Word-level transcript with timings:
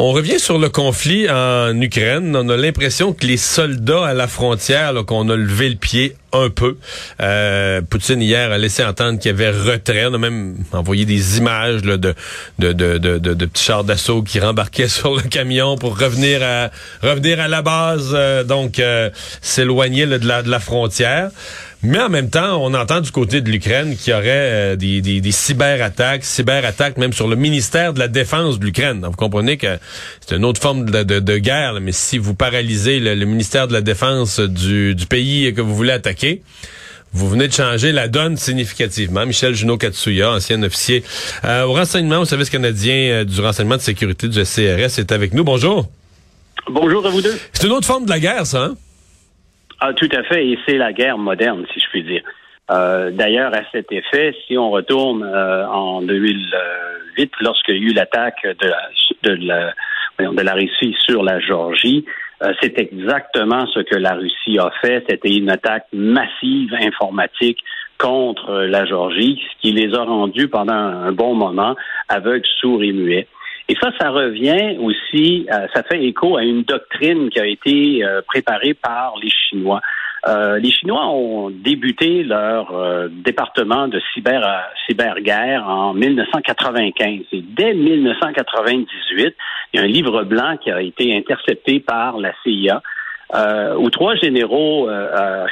On 0.00 0.12
revient 0.12 0.38
sur 0.38 0.60
le 0.60 0.68
conflit 0.68 1.28
en 1.28 1.78
Ukraine. 1.80 2.36
On 2.36 2.48
a 2.50 2.56
l'impression 2.56 3.12
que 3.12 3.26
les 3.26 3.36
soldats 3.36 4.06
à 4.06 4.14
la 4.14 4.28
frontière, 4.28 4.94
qu'on 5.04 5.28
a 5.28 5.34
levé 5.34 5.68
le 5.68 5.74
pied 5.74 6.14
un 6.32 6.50
peu. 6.50 6.76
Euh, 7.20 7.80
Poutine 7.80 8.22
hier 8.22 8.52
a 8.52 8.58
laissé 8.58 8.84
entendre 8.84 9.18
qu'il 9.18 9.32
y 9.32 9.34
avait 9.34 9.50
retrait. 9.50 10.06
On 10.06 10.14
a 10.14 10.18
même 10.18 10.54
envoyé 10.70 11.04
des 11.04 11.38
images 11.38 11.82
de, 11.82 11.96
de, 11.96 13.44
petits 13.44 13.64
chars 13.64 13.82
d'assaut 13.82 14.22
qui 14.22 14.38
rembarquaient 14.38 14.86
sur 15.00 15.16
le 15.16 15.22
camion 15.22 15.76
pour 15.76 15.98
revenir 15.98 16.44
à 16.44 16.70
revenir 17.02 17.40
à 17.40 17.48
la 17.48 17.62
base, 17.62 18.12
euh, 18.12 18.44
donc 18.44 18.78
euh, 18.78 19.10
s'éloigner 19.42 20.06
de 20.06 20.28
la, 20.28 20.42
de 20.42 20.48
la 20.48 20.60
frontière. 20.60 21.30
Mais 21.82 22.00
en 22.00 22.08
même 22.08 22.28
temps, 22.28 22.60
on 22.60 22.74
entend 22.74 23.00
du 23.00 23.12
côté 23.12 23.40
de 23.40 23.48
l'Ukraine 23.50 23.96
qu'il 23.96 24.12
y 24.12 24.16
aurait 24.16 24.76
des, 24.76 25.00
des, 25.00 25.20
des 25.20 25.30
cyberattaques, 25.32 26.24
cyberattaques 26.24 26.96
même 26.96 27.12
sur 27.12 27.28
le 27.28 27.36
ministère 27.36 27.92
de 27.92 28.00
la 28.00 28.08
Défense 28.08 28.58
de 28.58 28.64
l'Ukraine. 28.64 29.02
Vous 29.04 29.12
comprenez 29.12 29.56
que 29.58 29.78
c'est 30.26 30.34
une 30.36 30.44
autre 30.44 30.60
forme 30.60 30.90
de, 30.90 31.04
de, 31.04 31.20
de 31.20 31.38
guerre, 31.38 31.78
mais 31.80 31.92
si 31.92 32.18
vous 32.18 32.34
paralysez 32.34 32.98
le, 32.98 33.14
le, 33.14 33.26
ministère 33.26 33.68
de 33.68 33.72
la 33.72 33.80
Défense 33.80 34.40
du, 34.40 34.96
du 34.96 35.06
pays 35.06 35.54
que 35.54 35.60
vous 35.60 35.76
voulez 35.76 35.92
attaquer, 35.92 36.42
vous 37.12 37.28
venez 37.28 37.46
de 37.46 37.52
changer 37.52 37.92
la 37.92 38.08
donne 38.08 38.36
significativement. 38.36 39.24
Michel 39.24 39.54
Junot-Katsuya, 39.54 40.32
ancien 40.32 40.60
officier 40.64 41.04
euh, 41.44 41.62
au 41.62 41.74
renseignement 41.74 42.18
au 42.18 42.24
service 42.24 42.50
canadien 42.50 42.94
euh, 42.94 43.24
du 43.24 43.40
renseignement 43.40 43.76
de 43.76 43.82
sécurité 43.82 44.26
du 44.26 44.42
CRS, 44.42 44.98
est 44.98 45.12
avec 45.12 45.32
nous. 45.32 45.44
Bonjour. 45.44 45.88
Bonjour 46.68 47.06
à 47.06 47.10
vous 47.10 47.22
deux. 47.22 47.38
C'est 47.52 47.66
une 47.66 47.72
autre 47.72 47.86
forme 47.86 48.04
de 48.04 48.10
la 48.10 48.18
guerre, 48.18 48.46
ça, 48.46 48.64
hein? 48.64 48.76
Ah, 49.80 49.92
tout 49.92 50.08
à 50.12 50.22
fait, 50.24 50.46
et 50.46 50.58
c'est 50.66 50.76
la 50.76 50.92
guerre 50.92 51.18
moderne, 51.18 51.64
si 51.72 51.80
je 51.80 51.88
puis 51.88 52.02
dire. 52.02 52.22
Euh, 52.70 53.10
d'ailleurs, 53.10 53.54
à 53.54 53.62
cet 53.72 53.90
effet, 53.92 54.34
si 54.46 54.58
on 54.58 54.70
retourne 54.70 55.24
en 55.24 56.02
2008, 56.02 57.32
lorsqu'il 57.40 57.76
y 57.76 57.78
a 57.78 57.90
eu 57.90 57.94
l'attaque 57.94 58.44
de 58.44 58.72
de, 59.22 59.34
la, 59.46 59.72
de 60.18 60.42
la 60.42 60.54
Russie 60.54 60.94
sur 61.06 61.22
la 61.22 61.40
Géorgie, 61.40 62.04
euh, 62.42 62.52
c'est 62.60 62.78
exactement 62.78 63.66
ce 63.66 63.80
que 63.80 63.96
la 63.96 64.14
Russie 64.14 64.58
a 64.58 64.70
fait. 64.80 65.04
C'était 65.08 65.34
une 65.34 65.50
attaque 65.50 65.86
massive 65.92 66.72
informatique 66.80 67.58
contre 67.98 68.52
la 68.52 68.84
Géorgie, 68.84 69.42
ce 69.42 69.60
qui 69.60 69.72
les 69.72 69.92
a 69.94 70.04
rendus 70.04 70.48
pendant 70.48 70.72
un 70.72 71.10
bon 71.10 71.34
moment 71.34 71.74
aveugles, 72.08 72.46
sourds 72.60 72.82
et 72.82 72.92
muets. 72.92 73.26
Et 73.68 73.76
ça, 73.82 73.90
ça 74.00 74.10
revient 74.10 74.78
aussi, 74.80 75.46
euh, 75.52 75.66
ça 75.74 75.82
fait 75.82 76.02
écho 76.02 76.36
à 76.36 76.42
une 76.42 76.62
doctrine 76.62 77.28
qui 77.28 77.38
a 77.38 77.46
été 77.46 78.02
euh, 78.02 78.22
préparée 78.22 78.74
par 78.74 79.14
les 79.22 79.30
Chinois. 79.30 79.80
Euh, 80.26 80.58
les 80.58 80.70
Chinois 80.70 81.06
ont 81.08 81.50
débuté 81.50 82.24
leur 82.24 82.74
euh, 82.74 83.08
département 83.10 83.88
de 83.88 84.00
cyber, 84.12 84.44
euh, 84.44 84.58
cyberguerre 84.86 85.68
en 85.68 85.94
1995. 85.94 87.20
Et 87.32 87.42
dès 87.42 87.74
1998, 87.74 89.34
il 89.72 89.76
y 89.76 89.80
a 89.80 89.84
un 89.84 89.86
livre 89.86 90.24
blanc 90.24 90.56
qui 90.56 90.70
a 90.70 90.82
été 90.82 91.16
intercepté 91.16 91.80
par 91.80 92.18
la 92.18 92.32
CIA. 92.42 92.82
où 93.78 93.90
trois 93.90 94.16
généraux 94.16 94.88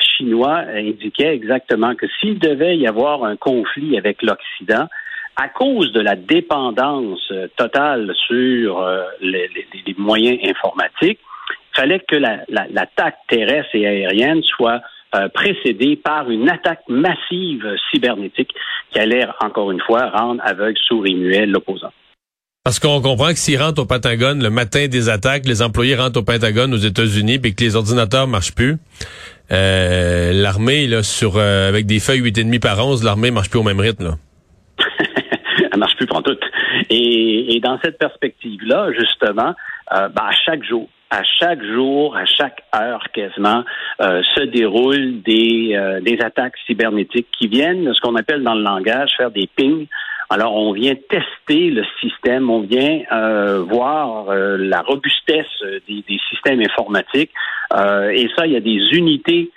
chinois 0.01 0.63
indiquaient 0.75 1.35
exactement 1.35 1.95
que 1.95 2.07
s'il 2.19 2.39
devait 2.39 2.79
y 2.79 2.87
avoir 2.87 3.25
un 3.25 3.37
conflit 3.37 3.99
avec 3.99 4.23
l'Occident, 4.23 4.87
à 5.37 5.49
cause 5.49 5.93
de 5.93 6.01
la 6.01 6.17
dépendance 6.17 7.33
totale 7.57 8.13
sur 8.27 8.87
les, 9.21 9.49
moyens 9.99 10.39
informatiques, 10.49 11.21
fallait 11.75 12.01
que 12.01 12.17
l'attaque 12.17 13.19
terrestre 13.29 13.75
et 13.75 13.87
aérienne 13.87 14.43
soit 14.43 14.81
euh, 15.15 15.29
précédée 15.29 15.97
par 15.97 16.29
une 16.31 16.49
attaque 16.49 16.81
massive 16.89 17.65
cybernétique 17.91 18.51
qui 18.91 18.99
allait, 18.99 19.25
encore 19.41 19.71
une 19.71 19.81
fois, 19.81 20.11
rendre 20.11 20.43
aveugle, 20.45 20.77
sourd 20.89 21.07
et 21.07 21.15
muet 21.15 21.47
l'opposant. 21.47 21.93
Parce 22.65 22.81
qu'on 22.81 23.01
comprend 23.01 23.29
que 23.29 23.39
s'ils 23.39 23.63
rentrent 23.63 23.83
au 23.83 23.87
Pentagone 23.87 24.43
le 24.43 24.51
matin 24.51 24.89
des 24.89 25.09
attaques, 25.09 25.47
les 25.47 25.63
employés 25.63 25.95
rentrent 25.95 26.19
au 26.19 26.25
Pentagone 26.25 26.75
aux 26.75 26.79
États-Unis, 26.79 27.39
puis 27.39 27.55
que 27.55 27.63
les 27.63 27.77
ordinateurs 27.77 28.27
marchent 28.27 28.55
plus, 28.55 28.79
euh, 29.53 30.33
l'armée 30.33 30.89
là 30.89 31.05
sur 31.05 31.37
euh, 31.37 31.69
avec 31.69 31.87
des 31.87 32.01
feuilles 32.01 32.23
8,5 32.23 32.59
par 32.59 32.85
11, 32.85 33.05
l'armée 33.05 33.31
marche 33.31 33.49
plus 33.49 33.61
au 33.61 33.63
même 33.63 33.79
rythme. 33.79 34.05
Là. 34.05 34.15
Elle 35.77 35.81
marche 35.81 35.97
plus 35.97 36.07
pour 36.07 36.23
tout. 36.23 36.39
Et, 36.89 37.61
dans 37.63 37.79
cette 37.85 37.99
perspective-là, 37.99 38.93
justement, 38.93 39.55
ben, 39.91 40.11
à 40.17 40.33
chaque 40.33 40.65
jour, 40.65 40.89
à 41.11 41.23
chaque 41.23 41.63
jour, 41.63 42.17
à 42.17 42.25
chaque 42.25 42.63
heure 42.75 43.05
quasiment, 43.13 43.63
euh, 44.01 44.23
se 44.35 44.41
déroulent 44.41 45.21
des, 45.23 45.75
euh, 45.75 46.01
des 46.01 46.19
attaques 46.23 46.55
cybernétiques 46.67 47.29
qui 47.39 47.47
viennent, 47.47 47.93
ce 47.93 48.01
qu'on 48.01 48.17
appelle 48.17 48.43
dans 48.43 48.55
le 48.55 48.63
langage, 48.63 49.11
faire 49.19 49.31
des 49.31 49.49
pings. 49.55 49.87
Alors, 50.31 50.57
on 50.57 50.73
vient 50.73 50.95
tester 50.95 51.71
le 51.71 51.85
système, 52.01 52.49
on 52.49 52.61
vient 52.61 53.03
euh, 53.13 53.63
voir 53.63 54.35
la 54.35 54.81
robustesse 54.81 55.63
des 55.87 56.19
systèmes 56.31 56.63
informatiques. 56.63 57.31
et 57.75 58.29
ça, 58.35 58.47
il 58.47 58.53
y 58.53 58.57
a 58.57 58.61
des 58.61 58.81
unités 58.93 59.51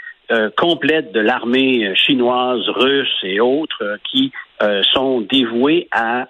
complètes 0.58 1.12
de 1.12 1.22
l'armée 1.22 1.96
chinoise, 1.96 2.62
russe 2.70 3.18
et 3.24 3.40
autres 3.40 3.98
qui 4.12 4.32
sont 4.94 5.22
dévouées 5.22 5.88
à 5.92 6.28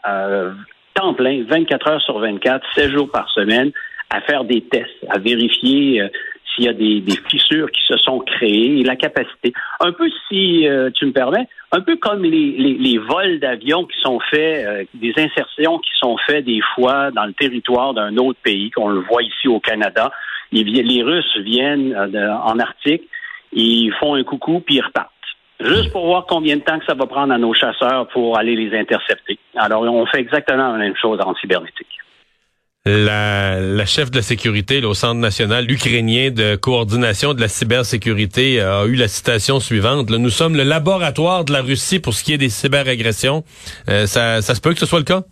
temps 0.94 1.14
plein, 1.14 1.44
24 1.44 1.88
heures 1.88 2.02
sur 2.02 2.20
24, 2.20 2.66
7 2.76 2.92
jours 2.92 3.10
par 3.12 3.30
semaine, 3.30 3.72
à 4.10 4.22
faire 4.22 4.44
des 4.44 4.62
tests, 4.62 5.06
à 5.10 5.20
vérifier 5.20 6.02
euh, 6.02 6.08
s'il 6.56 6.66
y 6.66 6.68
a 6.68 6.74
des, 6.74 7.04
fissures 7.30 7.70
qui 7.72 7.82
se 7.88 7.96
sont 7.98 8.20
créées 8.20 8.80
et 8.80 8.84
la 8.84 8.96
capacité. 8.96 9.54
Un 9.80 9.92
peu, 9.92 10.10
si 10.28 10.68
euh, 10.68 10.90
tu 10.92 11.06
me 11.06 11.12
permets, 11.12 11.48
un 11.72 11.82
peu 11.82 11.96
comme 11.96 12.24
les, 12.24 12.52
les, 12.58 12.98
vols 12.98 13.40
d'avions 13.40 13.86
qui 13.86 14.00
sont 14.02 14.20
faits, 14.32 14.66
euh, 14.66 14.84
des 14.96 15.14
insertions 15.18 15.78
qui 15.78 15.92
sont 16.00 16.18
faites 16.26 16.46
des 16.46 16.62
fois 16.74 17.12
dans 17.12 17.26
le 17.26 17.34
territoire 17.34 17.94
d'un 17.94 18.18
autre 18.18 18.40
pays, 18.44 18.72
qu'on 18.72 18.90
le 18.90 19.02
voit 19.02 19.22
ici 19.22 19.48
au 19.48 19.60
Canada. 19.60 20.12
Les, 20.52 20.64
les 20.64 21.04
Russes 21.04 21.38
viennent 21.38 21.96
en 21.96 22.58
Arctique, 22.58 23.04
ils 23.54 23.94
font 24.00 24.16
un 24.16 24.24
coucou 24.24 24.62
puis 24.66 24.76
ils 24.76 24.82
repartent 24.82 25.12
juste 25.60 25.92
pour 25.92 26.06
voir 26.06 26.26
combien 26.28 26.58
de 26.58 26.62
temps 26.62 26.80
que 26.80 26.86
ça 26.86 26.94
va 26.94 27.06
prendre 27.06 27.34
à 27.34 27.38
nos 27.38 27.54
chasseurs 27.54 28.08
pour 28.10 28.38
aller 28.38 28.56
les 28.56 28.78
intercepter. 28.78 29.40
Alors, 29.56 29.82
on 29.82 30.06
fait 30.06 30.20
exactement 30.20 30.72
la 30.72 30.78
même 30.78 30.96
chose 30.96 31.20
en 31.22 31.36
cybernétique 31.36 32.00
la, 32.86 33.86
chef 33.86 34.12
de 34.12 34.18
la 34.18 34.22
sécurité 34.22 34.84
au 34.84 34.94
Centre 34.94 35.20
national 35.20 35.70
ukrainien 35.70 36.32
de 36.32 36.56
coordination 36.56 37.34
de 37.34 37.42
la 37.42 37.48
cybersécurité 37.48 38.62
a 38.62 38.86
eu 38.86 38.96
la 38.96 39.08
citation 39.08 39.60
suivante. 39.60 40.10
nous 40.10 40.30
sommes 40.30 40.56
le 40.56 40.64
laboratoire 40.64 41.46
de 41.46 41.54
la 41.54 41.62
Russie 41.62 42.00
pour 42.00 42.14
ce 42.14 42.24
qui 42.24 42.34
est 42.34 42.38
des 42.38 42.50
cyberagressions. 42.50 43.44
Euh, 43.90 44.06
ça, 44.06 44.42
ça 44.42 44.56
se 44.56 44.62
peut 44.62 44.74
que 44.74 44.80
ce 44.80 44.86
soit 44.86 45.00
le 45.00 45.06
cas? 45.06 45.24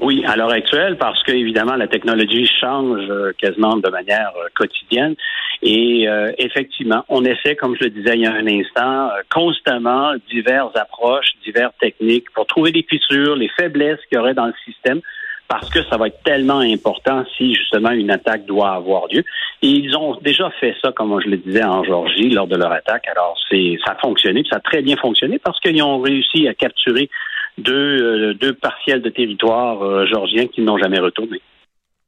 Oui, 0.00 0.24
à 0.26 0.36
l'heure 0.36 0.52
actuelle, 0.52 0.96
parce 0.96 1.22
que 1.24 1.32
évidemment 1.32 1.74
la 1.74 1.88
technologie 1.88 2.46
change 2.60 3.04
euh, 3.10 3.32
quasiment 3.36 3.76
de 3.76 3.90
manière 3.90 4.32
euh, 4.36 4.48
quotidienne. 4.54 5.14
Et 5.60 6.06
effectivement, 6.38 7.04
on 7.08 7.24
essaie, 7.24 7.56
comme 7.56 7.74
je 7.76 7.82
le 7.82 7.90
disais 7.90 8.14
il 8.14 8.20
y 8.20 8.26
a 8.26 8.32
un 8.32 8.46
instant, 8.46 9.10
constamment 9.28 10.12
diverses 10.30 10.76
approches, 10.76 11.32
diverses 11.44 11.74
techniques 11.80 12.30
pour 12.32 12.46
trouver 12.46 12.70
les 12.70 12.84
fissures, 12.88 13.34
les 13.34 13.48
faiblesses 13.48 13.98
qu'il 14.08 14.18
y 14.18 14.20
aurait 14.20 14.34
dans 14.34 14.46
le 14.46 14.54
système 14.64 15.00
parce 15.48 15.68
que 15.70 15.82
ça 15.84 15.96
va 15.96 16.08
être 16.08 16.22
tellement 16.22 16.60
important 16.60 17.24
si 17.36 17.54
justement 17.54 17.90
une 17.90 18.10
attaque 18.10 18.44
doit 18.44 18.72
avoir 18.72 19.06
lieu. 19.08 19.24
Et 19.62 19.68
ils 19.68 19.96
ont 19.96 20.14
déjà 20.20 20.50
fait 20.60 20.76
ça, 20.82 20.92
comme 20.92 21.18
je 21.20 21.28
le 21.28 21.38
disais, 21.38 21.64
en 21.64 21.82
Georgie 21.82 22.30
lors 22.30 22.46
de 22.46 22.56
leur 22.56 22.70
attaque. 22.70 23.08
Alors 23.08 23.36
c'est 23.50 23.78
ça 23.84 23.92
a 23.92 23.96
fonctionné, 23.96 24.44
ça 24.48 24.56
a 24.56 24.60
très 24.60 24.82
bien 24.82 24.96
fonctionné 24.96 25.38
parce 25.38 25.58
qu'ils 25.60 25.82
ont 25.82 26.00
réussi 26.00 26.46
à 26.46 26.54
capturer 26.54 27.08
deux, 27.58 27.72
euh, 27.72 28.34
deux 28.34 28.54
partiels 28.54 29.02
de 29.02 29.10
territoire 29.10 29.82
euh, 29.82 30.06
georgien 30.06 30.46
qui 30.46 30.62
n'ont 30.62 30.78
jamais 30.78 30.98
retourné. 30.98 31.40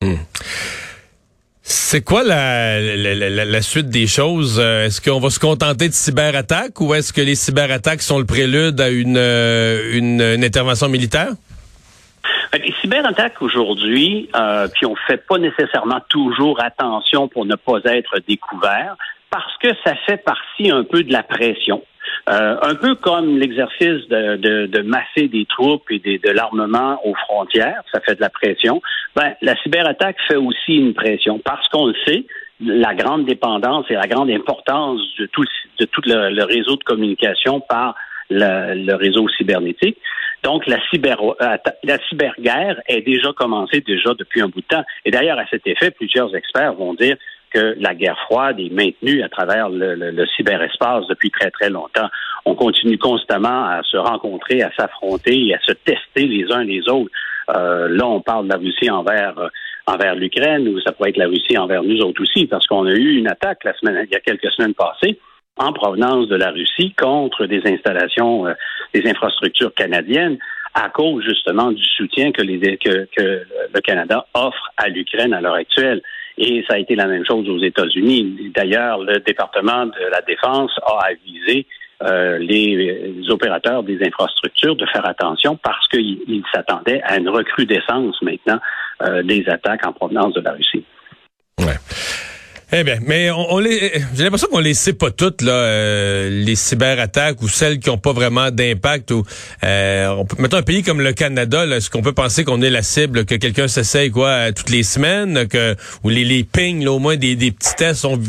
Hmm. 0.02 0.14
C'est 1.62 2.02
quoi 2.02 2.24
la, 2.24 2.80
la, 2.80 3.44
la, 3.44 3.62
suite 3.62 3.90
des 3.90 4.06
choses? 4.06 4.58
Euh, 4.58 4.86
est-ce 4.86 5.00
qu'on 5.00 5.20
va 5.20 5.30
se 5.30 5.38
contenter 5.38 5.88
de 5.88 5.92
cyberattaques 5.92 6.80
ou 6.80 6.94
est-ce 6.94 7.12
que 7.12 7.20
les 7.20 7.34
cyberattaques 7.34 8.02
sont 8.02 8.18
le 8.18 8.26
prélude 8.26 8.80
à 8.80 8.88
une, 8.90 9.18
une 9.18 10.44
intervention 10.44 10.88
militaire? 10.88 11.30
Les 12.52 12.74
cyberattaques 12.80 13.40
aujourd'hui, 13.40 14.28
euh, 14.34 14.66
puis 14.74 14.84
on 14.84 14.96
fait 15.06 15.24
pas 15.28 15.38
nécessairement 15.38 16.00
toujours 16.08 16.60
attention 16.60 17.28
pour 17.28 17.46
ne 17.46 17.54
pas 17.54 17.78
être 17.84 18.18
découvert, 18.26 18.96
parce 19.30 19.56
que 19.58 19.68
ça 19.84 19.94
fait 20.06 20.16
partie 20.16 20.70
un 20.70 20.82
peu 20.82 21.04
de 21.04 21.12
la 21.12 21.22
pression. 21.22 21.84
Euh, 22.28 22.56
un 22.62 22.74
peu 22.74 22.94
comme 22.94 23.38
l'exercice 23.38 24.06
de, 24.08 24.36
de, 24.36 24.66
de, 24.66 24.82
masser 24.82 25.28
des 25.28 25.46
troupes 25.46 25.90
et 25.90 25.98
de 25.98 26.30
l'armement 26.30 27.00
aux 27.04 27.14
frontières, 27.14 27.82
ça 27.92 28.00
fait 28.00 28.14
de 28.16 28.20
la 28.20 28.30
pression. 28.30 28.80
Ben, 29.16 29.34
la 29.42 29.56
cyberattaque 29.62 30.16
fait 30.28 30.36
aussi 30.36 30.76
une 30.76 30.94
pression 30.94 31.38
parce 31.38 31.66
qu'on 31.68 31.86
le 31.86 31.94
sait, 32.06 32.24
la 32.60 32.94
grande 32.94 33.24
dépendance 33.24 33.86
et 33.90 33.94
la 33.94 34.06
grande 34.06 34.30
importance 34.30 35.00
de 35.18 35.26
tout, 35.26 35.44
de 35.78 35.84
tout 35.86 36.02
le 36.04 36.44
réseau 36.44 36.76
de 36.76 36.84
communication 36.84 37.60
par 37.60 37.94
le 38.30 38.94
réseau 38.94 39.28
cybernétique. 39.30 39.96
Donc, 40.42 40.66
la, 40.66 40.78
cyber, 40.88 41.18
la 41.82 41.98
cyberguerre 42.08 42.80
est 42.86 43.02
déjà 43.02 43.32
commencée 43.32 43.80
déjà 43.80 44.14
depuis 44.14 44.40
un 44.40 44.48
bout 44.48 44.60
de 44.60 44.66
temps. 44.66 44.84
Et 45.04 45.10
d'ailleurs, 45.10 45.38
à 45.38 45.46
cet 45.50 45.66
effet, 45.66 45.90
plusieurs 45.90 46.34
experts 46.34 46.74
vont 46.74 46.94
dire 46.94 47.16
que 47.52 47.76
la 47.78 47.94
guerre 47.94 48.18
froide 48.26 48.60
est 48.60 48.72
maintenue 48.72 49.22
à 49.22 49.28
travers 49.28 49.68
le, 49.68 50.26
cyberespace 50.36 51.06
depuis 51.08 51.30
très, 51.30 51.50
très 51.50 51.70
longtemps. 51.70 52.08
On 52.44 52.54
continue 52.54 52.98
constamment 52.98 53.66
à 53.66 53.82
se 53.82 53.96
rencontrer, 53.96 54.62
à 54.62 54.70
s'affronter 54.76 55.46
et 55.46 55.54
à 55.54 55.58
se 55.60 55.72
tester 55.72 56.26
les 56.26 56.50
uns 56.52 56.64
les 56.64 56.88
autres. 56.88 57.10
Euh, 57.56 57.88
là, 57.88 58.06
on 58.06 58.20
parle 58.20 58.44
de 58.44 58.52
la 58.52 58.58
Russie 58.58 58.90
envers 58.90 59.34
envers 59.86 60.14
l'Ukraine 60.14 60.68
ou 60.68 60.80
ça 60.80 60.92
pourrait 60.92 61.10
être 61.10 61.16
la 61.16 61.26
Russie 61.26 61.58
envers 61.58 61.82
nous 61.82 62.00
autres 62.00 62.22
aussi, 62.22 62.46
parce 62.46 62.66
qu'on 62.66 62.86
a 62.86 62.92
eu 62.92 63.16
une 63.16 63.28
attaque 63.28 63.58
il 63.64 64.08
y 64.10 64.14
a 64.14 64.20
quelques 64.20 64.50
semaines 64.52 64.74
passées 64.74 65.18
en 65.56 65.72
provenance 65.72 66.28
de 66.28 66.36
la 66.36 66.50
Russie 66.50 66.94
contre 66.98 67.46
des 67.46 67.60
installations, 67.66 68.46
euh, 68.46 68.54
des 68.94 69.08
infrastructures 69.08 69.74
canadiennes 69.74 70.38
à 70.74 70.88
cause 70.88 71.24
justement 71.24 71.72
du 71.72 71.84
soutien 71.84 72.30
que 72.32 72.42
le 72.42 73.80
Canada 73.80 74.26
offre 74.34 74.70
à 74.76 74.88
l'Ukraine 74.88 75.34
à 75.34 75.40
l'heure 75.40 75.54
actuelle. 75.54 76.00
Et 76.38 76.64
ça 76.68 76.74
a 76.74 76.78
été 76.78 76.94
la 76.94 77.06
même 77.06 77.24
chose 77.26 77.48
aux 77.48 77.62
États-Unis. 77.62 78.52
D'ailleurs, 78.54 78.98
le 78.98 79.18
département 79.20 79.86
de 79.86 80.10
la 80.10 80.22
Défense 80.22 80.72
a 80.84 81.06
avisé 81.06 81.66
euh, 82.02 82.38
les, 82.38 83.28
opérateurs 83.28 83.82
des 83.82 83.98
infrastructures 84.02 84.74
de 84.74 84.86
faire 84.86 85.06
attention 85.06 85.56
parce 85.62 85.86
qu'ils 85.88 86.42
s'attendaient 86.52 87.02
à 87.04 87.18
une 87.18 87.28
recrudescence 87.28 88.20
maintenant 88.22 88.58
euh, 89.02 89.22
des 89.22 89.46
attaques 89.48 89.86
en 89.86 89.92
provenance 89.92 90.34
de 90.34 90.40
la 90.40 90.52
Russie. 90.52 90.84
Ouais. 91.60 91.76
Eh 92.72 92.84
bien, 92.84 92.98
mais 93.04 93.32
on, 93.32 93.58
les, 93.58 93.92
j'ai 94.14 94.22
l'impression 94.22 94.46
qu'on 94.46 94.60
les 94.60 94.74
sait 94.74 94.92
pas 94.92 95.10
toutes 95.10 95.42
là, 95.42 95.52
euh, 95.52 96.30
les 96.30 96.54
cyberattaques 96.54 97.42
ou 97.42 97.48
celles 97.48 97.80
qui 97.80 97.90
ont 97.90 97.98
pas 97.98 98.12
vraiment 98.12 98.52
d'impact. 98.52 99.10
Ou 99.10 99.24
euh, 99.64 100.22
mettons 100.38 100.58
un 100.58 100.62
pays 100.62 100.84
comme 100.84 101.00
le 101.00 101.12
Canada, 101.12 101.66
est-ce 101.66 101.90
qu'on 101.90 102.02
peut 102.02 102.12
penser 102.12 102.44
qu'on 102.44 102.62
est 102.62 102.70
la 102.70 102.82
cible, 102.82 103.24
que 103.24 103.34
quelqu'un 103.34 103.66
s'essaye 103.66 104.12
quoi 104.12 104.52
toutes 104.52 104.70
les 104.70 104.84
semaines, 104.84 105.48
que 105.48 105.74
ou 106.04 106.10
les, 106.10 106.24
les 106.24 106.44
pings, 106.44 106.84
là, 106.84 106.92
au 106.92 107.00
moins 107.00 107.16
des, 107.16 107.34
des 107.34 107.50
petits 107.50 107.74
tests. 107.74 108.02
sont 108.02 108.20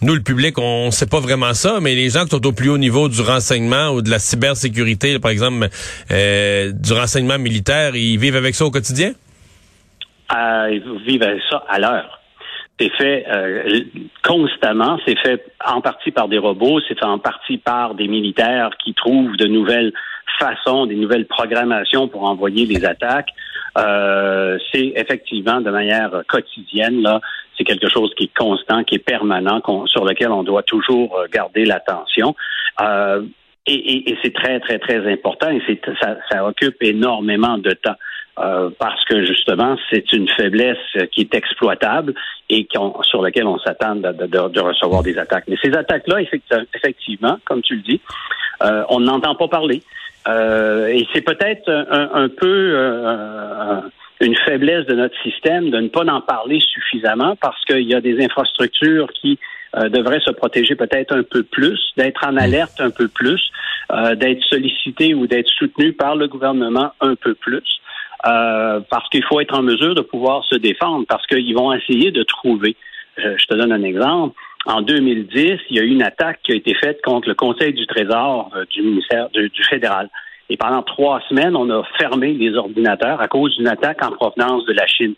nous, 0.00 0.14
le 0.14 0.22
public, 0.22 0.58
on 0.58 0.90
sait 0.90 1.06
pas 1.06 1.20
vraiment 1.20 1.52
ça, 1.52 1.78
mais 1.80 1.94
les 1.94 2.08
gens 2.08 2.24
qui 2.24 2.30
sont 2.30 2.46
au 2.46 2.52
plus 2.52 2.70
haut 2.70 2.78
niveau 2.78 3.10
du 3.10 3.20
renseignement 3.20 3.90
ou 3.90 4.00
de 4.00 4.10
la 4.10 4.18
cybersécurité, 4.18 5.18
par 5.18 5.30
exemple, 5.30 5.68
euh, 6.10 6.72
du 6.72 6.92
renseignement 6.94 7.38
militaire, 7.38 7.94
ils 7.94 8.18
vivent 8.18 8.36
avec 8.36 8.54
ça 8.54 8.64
au 8.64 8.70
quotidien? 8.70 9.12
Euh, 10.34 10.70
ils 10.72 10.82
vivent 11.06 11.22
avec 11.22 11.42
ça 11.50 11.62
à 11.68 11.78
l'heure 11.78 12.21
c'est 12.82 12.90
fait 12.96 13.24
euh, 13.28 13.80
constamment, 14.24 14.98
c'est 15.06 15.18
fait 15.18 15.44
en 15.64 15.80
partie 15.80 16.10
par 16.10 16.28
des 16.28 16.38
robots, 16.38 16.80
c'est 16.88 16.98
fait 16.98 17.04
en 17.04 17.18
partie 17.18 17.58
par 17.58 17.94
des 17.94 18.08
militaires 18.08 18.70
qui 18.82 18.94
trouvent 18.94 19.36
de 19.36 19.46
nouvelles 19.46 19.92
façons, 20.38 20.86
des 20.86 20.96
nouvelles 20.96 21.26
programmations 21.26 22.08
pour 22.08 22.24
envoyer 22.24 22.66
les 22.66 22.84
attaques. 22.84 23.30
Euh, 23.78 24.58
c'est 24.72 24.92
effectivement 24.96 25.60
de 25.60 25.70
manière 25.70 26.22
quotidienne, 26.28 27.02
là, 27.02 27.20
c'est 27.56 27.64
quelque 27.64 27.88
chose 27.88 28.12
qui 28.16 28.24
est 28.24 28.36
constant, 28.36 28.84
qui 28.84 28.96
est 28.96 29.04
permanent, 29.04 29.60
sur 29.86 30.04
lequel 30.04 30.30
on 30.30 30.42
doit 30.42 30.62
toujours 30.62 31.16
euh, 31.18 31.26
garder 31.32 31.64
l'attention. 31.64 32.34
Euh, 32.80 33.22
et, 33.66 34.10
et, 34.10 34.18
c'est 34.24 34.34
très, 34.34 34.58
très, 34.58 34.80
très 34.80 35.12
important 35.12 35.48
et 35.48 35.80
ça, 36.00 36.16
ça 36.28 36.44
occupe 36.44 36.82
énormément 36.82 37.58
de 37.58 37.70
temps. 37.70 37.94
Euh, 38.38 38.70
parce 38.78 39.04
que 39.04 39.26
justement, 39.26 39.76
c'est 39.90 40.10
une 40.14 40.26
faiblesse 40.26 40.78
qui 41.12 41.20
est 41.20 41.34
exploitable 41.34 42.14
et 42.48 42.66
sur 43.02 43.20
laquelle 43.20 43.46
on 43.46 43.58
s'attend 43.58 43.94
de, 43.96 44.60
recevoir 44.60 45.02
des 45.02 45.18
attaques. 45.18 45.44
Mais 45.48 45.56
ces 45.62 45.74
attaques-là, 45.74 46.20
effectivement, 46.74 47.38
comme 47.44 47.60
tu 47.60 47.76
le 47.76 47.82
dis, 47.82 48.00
euh, 48.62 48.84
on 48.88 49.00
n'entend 49.00 49.34
pas 49.34 49.48
parler. 49.48 49.82
Euh, 50.28 50.86
et 50.86 51.06
c'est 51.12 51.20
peut-être 51.20 51.68
un, 51.68 52.28
peu 52.28 52.74
une 54.20 54.36
faiblesse 54.46 54.86
de 54.86 54.94
notre 54.94 55.20
système 55.22 55.68
de 55.68 55.80
ne 55.80 55.88
pas 55.88 56.04
en 56.04 56.22
parler 56.22 56.60
suffisamment 56.60 57.36
parce 57.36 57.62
qu'il 57.66 57.82
y 57.82 57.94
a 57.94 58.00
des 58.00 58.24
infrastructures 58.24 59.12
qui 59.12 59.38
devraient 59.74 60.20
se 60.20 60.30
protéger 60.30 60.74
peut-être 60.74 61.14
un 61.14 61.22
peu 61.22 61.42
plus, 61.42 61.80
d'être 61.98 62.26
en 62.26 62.36
alerte 62.36 62.80
un 62.80 62.90
peu 62.90 63.08
plus, 63.08 63.50
d'être 64.14 64.42
sollicitées 64.44 65.12
ou 65.12 65.26
d'être 65.26 65.48
soutenues 65.48 65.92
par 65.92 66.16
le 66.16 66.28
gouvernement 66.28 66.92
un 67.00 67.14
peu 67.14 67.34
plus. 67.34 67.81
Euh, 68.24 68.80
parce 68.88 69.08
qu'il 69.08 69.24
faut 69.24 69.40
être 69.40 69.54
en 69.54 69.62
mesure 69.62 69.94
de 69.94 70.00
pouvoir 70.00 70.44
se 70.44 70.54
défendre, 70.54 71.04
parce 71.08 71.26
qu'ils 71.26 71.54
vont 71.54 71.72
essayer 71.72 72.12
de 72.12 72.22
trouver. 72.22 72.76
Je, 73.16 73.44
te 73.46 73.54
donne 73.54 73.72
un 73.72 73.82
exemple. 73.82 74.34
En 74.64 74.80
2010, 74.80 75.58
il 75.70 75.76
y 75.76 75.80
a 75.80 75.82
eu 75.82 75.88
une 75.88 76.02
attaque 76.02 76.38
qui 76.44 76.52
a 76.52 76.54
été 76.54 76.72
faite 76.74 77.02
contre 77.02 77.28
le 77.28 77.34
Conseil 77.34 77.72
du 77.72 77.86
Trésor 77.86 78.50
euh, 78.56 78.64
du 78.70 78.82
ministère 78.82 79.28
du, 79.30 79.50
fédéral. 79.68 80.08
Et 80.48 80.56
pendant 80.56 80.82
trois 80.82 81.20
semaines, 81.28 81.56
on 81.56 81.68
a 81.70 81.82
fermé 81.98 82.32
les 82.32 82.54
ordinateurs 82.54 83.20
à 83.20 83.28
cause 83.28 83.56
d'une 83.56 83.68
attaque 83.68 84.04
en 84.04 84.12
provenance 84.12 84.64
de 84.66 84.72
la 84.72 84.86
Chine. 84.86 85.14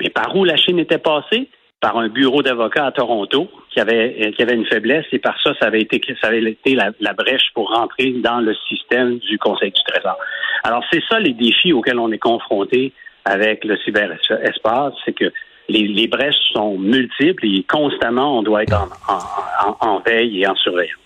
Mais 0.00 0.10
par 0.10 0.34
où 0.36 0.44
la 0.44 0.56
Chine 0.56 0.78
était 0.78 0.98
passée? 0.98 1.48
Par 1.80 1.98
un 1.98 2.08
bureau 2.08 2.42
d'avocats 2.42 2.86
à 2.86 2.92
Toronto 2.92 3.48
qui 3.70 3.80
avait, 3.80 4.32
qui 4.36 4.42
avait 4.42 4.54
une 4.54 4.66
faiblesse 4.66 5.04
et 5.12 5.18
par 5.18 5.40
ça, 5.42 5.52
ça 5.60 5.66
avait 5.66 5.82
été, 5.82 6.00
ça 6.20 6.28
avait 6.28 6.42
été 6.42 6.74
la, 6.74 7.12
brèche 7.12 7.50
pour 7.54 7.68
rentrer 7.70 8.12
dans 8.12 8.40
le 8.40 8.54
système 8.68 9.18
du 9.18 9.38
Conseil 9.38 9.70
du 9.70 9.82
Trésor. 9.82 10.16
Alors, 10.62 10.82
c'est 10.90 11.02
ça 11.08 11.18
les 11.18 11.34
défis 11.34 11.72
auxquels 11.72 11.98
on 11.98 12.10
est 12.10 12.18
confronté 12.18 12.92
avec 13.26 13.64
le 13.64 13.76
cyberespace, 13.78 14.94
c'est 15.04 15.12
que 15.12 15.30
les, 15.68 15.86
les, 15.88 16.06
brèches 16.06 16.52
sont 16.52 16.78
multiples 16.78 17.46
et 17.46 17.64
constamment, 17.64 18.38
on 18.38 18.42
doit 18.42 18.62
être 18.62 18.74
en, 19.08 19.68
en, 19.68 19.76
en 19.80 19.98
veille 20.00 20.42
et 20.42 20.46
en 20.46 20.54
surveillance. 20.56 21.03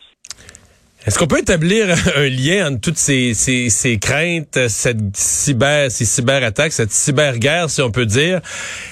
Est-ce 1.07 1.17
qu'on 1.17 1.29
peut 1.29 1.39
établir 1.39 1.87
un 2.17 2.29
lien 2.29 2.73
entre 2.73 2.81
toutes 2.81 2.97
ces, 2.97 3.33
ces, 3.33 3.71
ces 3.71 3.99
craintes, 3.99 4.59
cette 4.69 4.99
cyber, 5.17 5.91
ces 5.91 6.05
cyberattaques, 6.05 6.73
cette 6.73 6.91
cyberguerre, 6.91 7.71
si 7.71 7.81
on 7.83 7.93
peut 7.93 8.05
dire, 8.05 8.41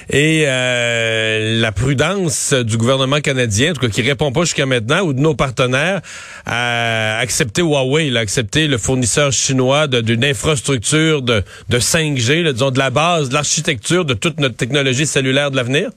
et 0.09 0.45
euh, 0.47 1.59
la 1.59 1.71
prudence 1.73 2.53
du 2.53 2.77
gouvernement 2.77 3.19
canadien, 3.19 3.71
en 3.71 3.73
tout 3.73 3.81
cas 3.81 3.89
qui 3.89 4.01
répond 4.01 4.31
pas 4.31 4.41
jusqu'à 4.41 4.65
maintenant, 4.65 5.01
ou 5.01 5.13
de 5.13 5.19
nos 5.19 5.35
partenaires, 5.35 5.99
à 6.45 7.17
accepter 7.19 7.61
Huawei, 7.61 8.15
à 8.15 8.21
accepter 8.21 8.67
le 8.67 8.77
fournisseur 8.77 9.33
chinois 9.33 9.87
d'une 9.87 10.23
infrastructure 10.23 11.21
de, 11.21 11.43
de 11.69 11.77
5G, 11.77 12.53
disons 12.53 12.71
de 12.71 12.79
la 12.79 12.89
base, 12.89 13.29
de 13.29 13.33
l'architecture 13.33 14.05
de 14.05 14.13
toute 14.13 14.39
notre 14.39 14.55
technologie 14.55 15.05
cellulaire 15.05 15.51
de 15.51 15.57
l'avenir? 15.57 15.89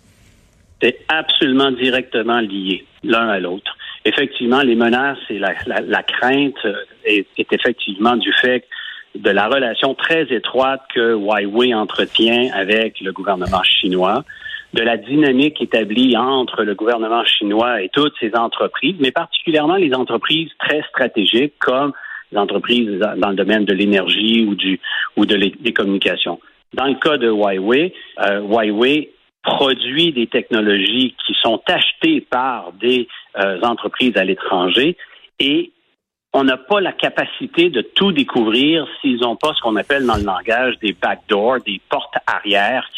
C'est 0.83 0.99
absolument 1.09 1.71
directement 1.71 2.41
lié 2.41 2.85
l'un 3.05 3.29
à 3.29 3.39
l'autre 3.39 3.77
effectivement, 4.05 4.63
les 4.63 4.75
menaces 4.75 5.19
et 5.29 5.39
la, 5.39 5.55
la, 5.67 6.03
crainte 6.03 6.55
euh, 6.65 6.75
est, 7.05 7.27
effectivement 7.53 8.17
du 8.17 8.33
fait 8.33 8.67
de 9.15 9.31
la 9.31 9.49
relation 9.49 9.95
très 9.95 10.33
étroite 10.33 10.83
que 10.95 11.15
Huawei 11.15 11.75
entretient 11.75 12.51
avec 12.55 13.01
le 13.01 13.13
gouvernement 13.13 13.63
chinois, 13.63 14.25
de 14.73 14.83
la 14.83 14.97
dynamique 14.97 15.61
établie 15.61 16.17
entre 16.17 16.63
le 16.63 16.75
gouvernement 16.75 17.25
chinois 17.25 17.83
et 17.83 17.89
toutes 17.89 18.15
ces 18.21 18.35
entreprises, 18.37 18.95
mais 19.01 19.11
particulièrement 19.11 19.75
les 19.75 19.93
entreprises 19.95 20.51
très 20.61 20.83
stratégiques 20.83 21.55
comme 21.59 21.93
les 22.31 22.39
entreprises 22.39 23.01
dans 23.17 23.31
le 23.31 23.35
domaine 23.35 23.65
de 23.65 23.73
l'énergie 23.73 24.47
ou 24.49 24.55
du 24.55 24.79
ou 25.17 25.27
de 25.27 25.37
des 25.37 25.73
communications. 25.73 26.39
Dans 26.73 26.87
le 26.87 26.95
cas 26.95 27.17
de 27.17 27.29
Huawei, 27.29 27.93
euh, 28.25 28.41
Huawei 28.43 29.11
produit 29.43 30.13
des 30.13 30.27
technologies 30.27 31.15
qui 31.27 31.35
sont 31.43 31.63
achetées 31.67 32.21
par 32.21 32.73
des 32.73 33.09
euh, 33.39 33.61
entreprises 33.63 34.17
à 34.17 34.25
l'étranger 34.25 34.97
et 35.39 35.73
on 36.33 36.45
n'a 36.45 36.57
pas 36.57 36.81
la 36.81 36.93
capacité 36.93 37.71
de 37.71 37.81
tout 37.81 38.13
découvrir 38.13 38.87
s'ils 39.01 39.21
n'ont 39.21 39.37
pas 39.37 39.53
ce 39.55 39.61
qu'on 39.63 39.77
appelle 39.77 40.07
dans 40.07 40.17
le 40.17 40.23
langage 40.23 40.79
des 40.79 40.93
backdoors, 40.93 41.61
des 41.67 41.81
portes 41.89 42.15
arrière, 42.27 42.89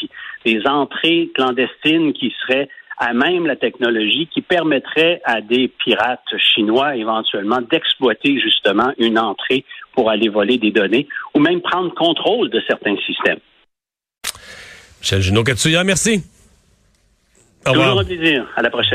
des 0.45 0.67
entrées 0.67 1.31
clandestines 1.35 2.13
qui 2.13 2.35
seraient 2.43 2.69
à 2.99 3.15
même 3.15 3.47
la 3.47 3.57
technologie 3.57 4.29
qui 4.33 4.43
permettrait 4.43 5.23
à 5.25 5.41
des 5.41 5.69
pirates 5.69 6.21
chinois 6.39 6.95
éventuellement 6.97 7.61
d'exploiter 7.61 8.39
justement 8.39 8.93
une 8.99 9.19
entrée 9.19 9.65
pour 9.95 10.11
aller 10.11 10.29
voler 10.29 10.59
des 10.59 10.71
données 10.71 11.09
ou 11.35 11.41
même 11.41 11.63
prendre 11.63 11.93
contrôle 11.95 12.51
de 12.51 12.63
certains 12.67 12.97
systèmes. 13.07 13.41
Michel 15.01 15.21
Junot 15.21 15.43
Katsuya, 15.43 15.83
merci. 15.85 16.23
Toujours 17.65 18.01
un 18.01 18.05
plaisir. 18.05 18.47
À 18.57 18.63
la 18.63 18.71
prochaine. 18.71 18.91